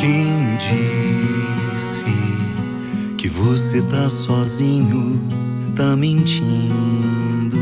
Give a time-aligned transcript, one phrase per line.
[0.00, 2.04] Quem disse
[3.18, 5.20] que você tá sozinho,
[5.76, 7.58] tá mentindo.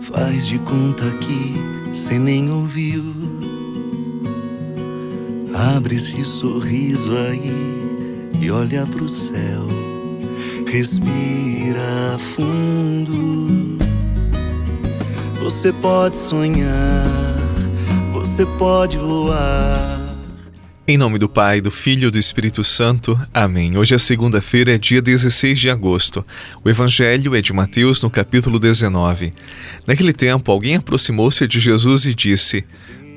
[0.00, 1.54] Faz de conta que
[1.94, 3.04] cê nem ouviu.
[5.76, 7.52] Abre esse sorriso aí
[8.40, 9.68] e olha pro céu.
[10.66, 13.76] Respira fundo.
[15.42, 17.04] Você pode sonhar,
[18.14, 19.87] você pode voar.
[20.90, 23.20] Em nome do Pai, do Filho e do Espírito Santo.
[23.34, 23.76] Amém.
[23.76, 26.24] Hoje é segunda-feira, é dia 16 de agosto.
[26.64, 29.34] O Evangelho é de Mateus, no capítulo 19.
[29.86, 32.64] Naquele tempo, alguém aproximou-se de Jesus e disse: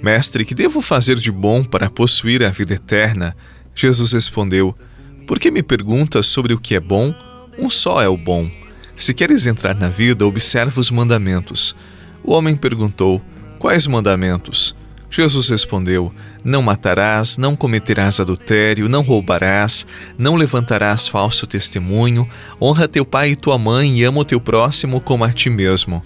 [0.03, 3.37] Mestre, que devo fazer de bom para possuir a vida eterna?
[3.73, 4.77] Jesus respondeu:
[5.25, 7.15] Por que me perguntas sobre o que é bom?
[7.57, 8.51] Um só é o bom.
[8.97, 11.73] Se queres entrar na vida, observa os mandamentos.
[12.21, 13.21] O homem perguntou:
[13.57, 14.75] Quais mandamentos?
[15.09, 19.85] Jesus respondeu: Não matarás, não cometerás adultério, não roubarás,
[20.17, 22.27] não levantarás falso testemunho,
[22.59, 26.03] honra teu pai e tua mãe e ama o teu próximo como a ti mesmo.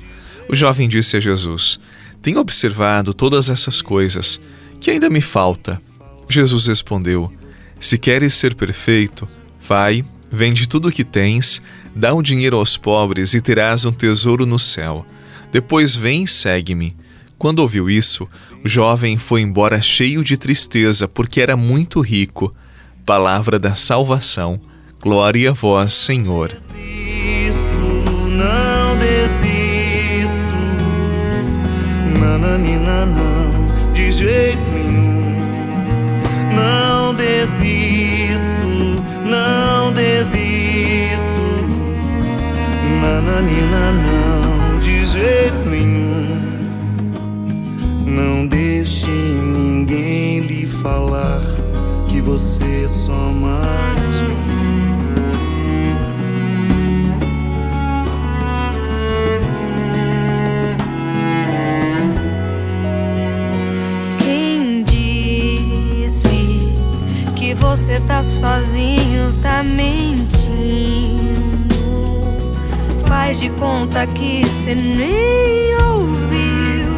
[0.49, 1.79] O jovem disse a Jesus:
[2.21, 4.41] Tenho observado todas essas coisas.
[4.79, 5.81] Que ainda me falta?
[6.29, 7.31] Jesus respondeu:
[7.79, 9.27] Se queres ser perfeito,
[9.65, 11.61] vai, vende tudo o que tens,
[11.95, 15.05] dá o dinheiro aos pobres e terás um tesouro no céu.
[15.51, 16.95] Depois vem e segue-me.
[17.37, 18.27] Quando ouviu isso,
[18.63, 22.53] o jovem foi embora cheio de tristeza, porque era muito rico.
[23.05, 24.59] Palavra da salvação.
[25.01, 26.51] Glória a vós, Senhor.
[28.31, 30.55] Não desisto,
[32.19, 34.84] nananina, não, de jeito nenhum.
[52.37, 54.35] Você só mais um.
[64.17, 66.27] Quem disse
[67.37, 70.25] que você tá sozinho, tá mentindo.
[73.07, 76.91] Faz de conta que cê nem ouviu.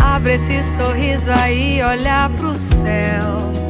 [0.00, 3.61] Abre esse sorriso aí, olha pro céu.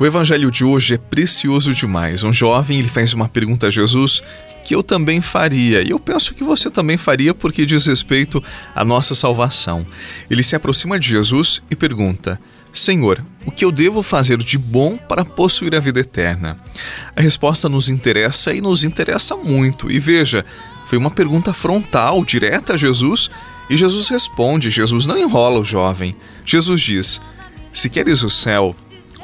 [0.00, 2.22] O evangelho de hoje é precioso demais.
[2.22, 4.22] Um jovem ele faz uma pergunta a Jesus
[4.64, 8.44] que eu também faria, e eu penso que você também faria porque diz respeito
[8.74, 9.86] à nossa salvação.
[10.30, 12.38] Ele se aproxima de Jesus e pergunta:
[12.72, 16.58] Senhor, o que eu devo fazer de bom para possuir a vida eterna?
[17.16, 19.90] A resposta nos interessa e nos interessa muito.
[19.90, 20.44] E veja,
[20.86, 23.30] foi uma pergunta frontal, direta a Jesus,
[23.68, 24.70] e Jesus responde.
[24.70, 26.14] Jesus não enrola o jovem.
[26.44, 27.20] Jesus diz:
[27.72, 28.76] Se queres o céu,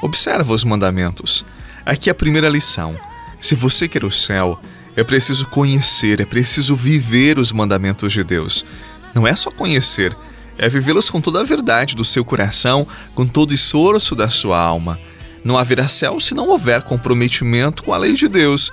[0.05, 1.47] observa os mandamentos.
[1.85, 2.95] Aqui é a primeira lição.
[3.41, 4.61] Se você quer o céu,
[4.95, 8.67] é preciso conhecer, é preciso viver os mandamentos de Deus.
[9.15, 10.15] Não é só conhecer,
[10.59, 14.59] é vivê-los com toda a verdade do seu coração, com todo o esforço da sua
[14.61, 14.99] alma.
[15.43, 18.71] Não haverá céu se não houver comprometimento com a lei de Deus.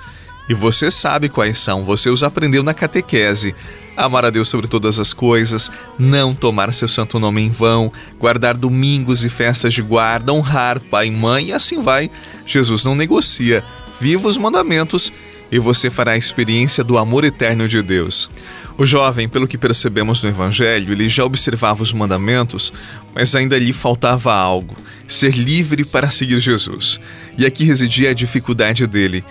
[0.50, 3.54] E você sabe quais são, você os aprendeu na catequese.
[3.96, 8.56] Amar a Deus sobre todas as coisas, não tomar seu santo nome em vão, guardar
[8.56, 12.10] domingos e festas de guarda, honrar pai e mãe, e assim vai.
[12.46, 13.62] Jesus não negocia.
[14.00, 15.12] Viva os mandamentos
[15.52, 18.30] e você fará a experiência do amor eterno de Deus.
[18.78, 22.72] O jovem, pelo que percebemos no Evangelho, ele já observava os mandamentos,
[23.14, 24.74] mas ainda lhe faltava algo:
[25.06, 26.98] ser livre para seguir Jesus.
[27.36, 29.22] E aqui residia a dificuldade dele.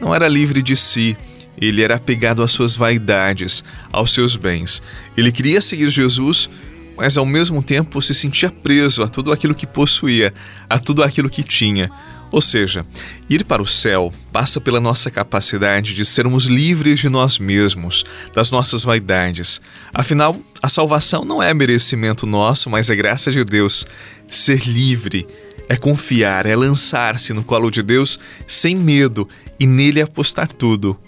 [0.00, 1.16] Não era livre de si,
[1.60, 4.82] ele era apegado às suas vaidades, aos seus bens.
[5.16, 6.48] Ele queria seguir Jesus,
[6.96, 10.32] mas ao mesmo tempo se sentia preso a tudo aquilo que possuía,
[10.68, 11.90] a tudo aquilo que tinha.
[12.30, 12.84] Ou seja,
[13.28, 18.04] ir para o céu passa pela nossa capacidade de sermos livres de nós mesmos,
[18.34, 19.60] das nossas vaidades.
[19.94, 23.86] Afinal, a salvação não é merecimento nosso, mas é graça de Deus.
[24.26, 25.26] Ser livre
[25.68, 29.28] é confiar, é lançar-se no colo de Deus sem medo
[29.58, 30.98] e nele apostar tudo.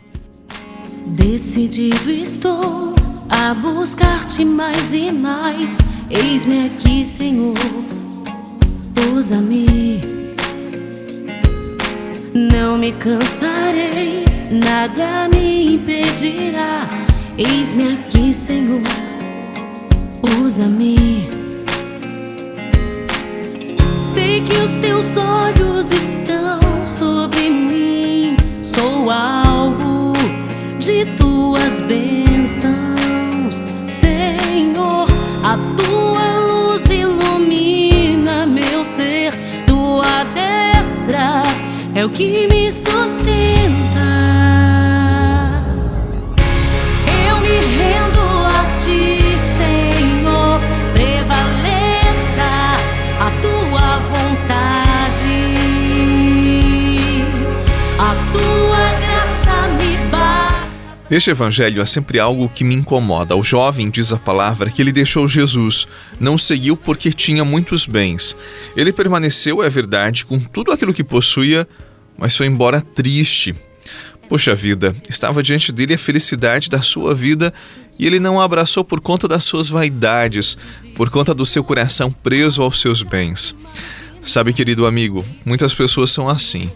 [1.10, 2.94] Decidido estou
[3.28, 5.78] a buscar-te mais e mais.
[6.08, 7.54] Eis-me aqui, Senhor,
[9.12, 10.00] usa-me.
[12.32, 14.24] Não me cansarei,
[14.64, 16.88] nada me impedirá.
[17.36, 18.82] Eis-me aqui, Senhor,
[20.40, 21.28] usa-me.
[24.14, 26.39] Sei que os teus olhos estão
[42.00, 43.61] é o que me sustenta.
[61.11, 63.35] Este evangelho é sempre algo que me incomoda.
[63.35, 65.88] O jovem diz a palavra que ele deixou Jesus,
[66.20, 68.37] não seguiu porque tinha muitos bens.
[68.76, 71.67] Ele permaneceu, é verdade, com tudo aquilo que possuía,
[72.20, 73.55] mas foi embora triste.
[74.28, 77.52] Poxa vida, estava diante dele a felicidade da sua vida
[77.99, 80.56] e ele não a abraçou por conta das suas vaidades,
[80.94, 83.56] por conta do seu coração preso aos seus bens.
[84.22, 86.70] Sabe, querido amigo, muitas pessoas são assim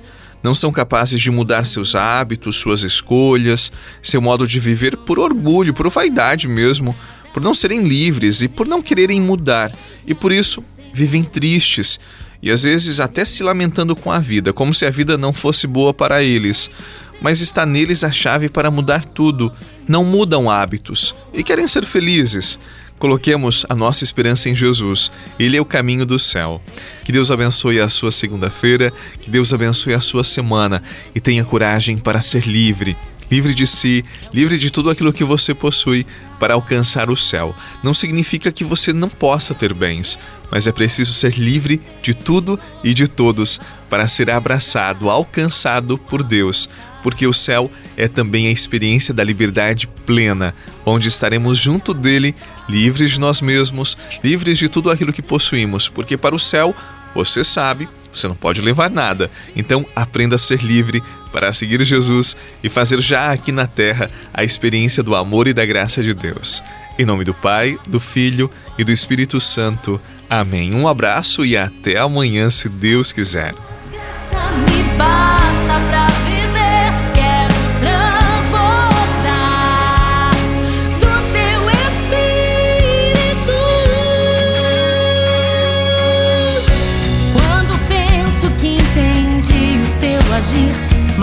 [0.44, 5.73] não são capazes de mudar seus hábitos, suas escolhas, seu modo de viver por orgulho,
[5.73, 6.94] por vaidade mesmo,
[7.32, 9.73] por não serem livres e por não quererem mudar,
[10.06, 10.62] e por isso
[10.93, 11.99] vivem tristes
[12.44, 15.67] e às vezes até se lamentando com a vida, como se a vida não fosse
[15.67, 16.70] boa para eles.
[17.19, 19.50] Mas está neles a chave para mudar tudo.
[19.88, 22.61] Não mudam hábitos e querem ser felizes.
[22.99, 25.11] Coloquemos a nossa esperança em Jesus.
[25.38, 26.61] Ele é o caminho do céu.
[27.02, 28.93] Que Deus abençoe a sua segunda-feira,
[29.23, 30.82] que Deus abençoe a sua semana
[31.14, 32.94] e tenha coragem para ser livre.
[33.31, 36.06] Livre de si, livre de tudo aquilo que você possui
[36.38, 37.55] para alcançar o céu.
[37.82, 40.19] Não significa que você não possa ter bens,
[40.50, 46.23] mas é preciso ser livre de tudo e de todos para ser abraçado, alcançado por
[46.23, 46.69] Deus,
[47.03, 50.55] porque o céu é também a experiência da liberdade plena,
[50.85, 52.35] onde estaremos junto dele,
[52.69, 56.75] livres de nós mesmos, livres de tudo aquilo que possuímos, porque para o céu,
[57.15, 57.88] você sabe,
[58.19, 59.31] você não pode levar nada.
[59.55, 61.02] Então, aprenda a ser livre
[61.32, 65.66] para seguir Jesus e fazer já aqui na terra a experiência do amor e da
[65.66, 66.62] graça de Deus.
[66.99, 70.00] Em nome do Pai, do Filho e do Espírito Santo.
[70.31, 70.75] Amém.
[70.75, 73.55] Um abraço e até amanhã, se Deus quiser.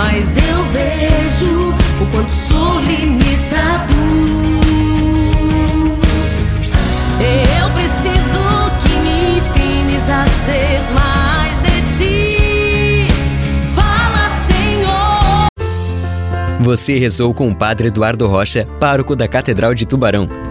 [0.04, 1.70] Mas eu vejo
[2.02, 3.94] o quanto sou limitado.
[7.20, 8.42] Eu preciso
[8.82, 13.08] que me ensines a ser mais de ti.
[13.76, 15.46] Fala, Senhor.
[16.62, 20.51] Você rezou com o Padre Eduardo Rocha, pároco da Catedral de Tubarão.